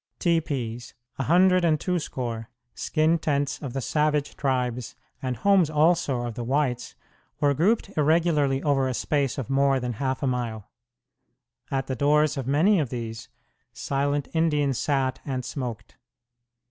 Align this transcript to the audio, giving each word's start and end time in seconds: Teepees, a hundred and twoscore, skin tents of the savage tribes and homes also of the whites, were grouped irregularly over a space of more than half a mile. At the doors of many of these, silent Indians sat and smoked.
Teepees, 0.17 0.95
a 1.19 1.23
hundred 1.25 1.63
and 1.63 1.79
twoscore, 1.79 2.47
skin 2.73 3.19
tents 3.19 3.61
of 3.61 3.73
the 3.73 3.81
savage 3.81 4.35
tribes 4.35 4.95
and 5.21 5.37
homes 5.37 5.69
also 5.69 6.21
of 6.23 6.33
the 6.33 6.43
whites, 6.43 6.95
were 7.39 7.53
grouped 7.53 7.95
irregularly 7.95 8.63
over 8.63 8.87
a 8.87 8.95
space 8.95 9.37
of 9.37 9.47
more 9.47 9.79
than 9.79 9.93
half 10.01 10.23
a 10.23 10.27
mile. 10.27 10.71
At 11.69 11.85
the 11.85 11.95
doors 11.95 12.35
of 12.35 12.47
many 12.47 12.79
of 12.79 12.89
these, 12.89 13.29
silent 13.73 14.27
Indians 14.33 14.79
sat 14.79 15.19
and 15.23 15.45
smoked. 15.45 15.97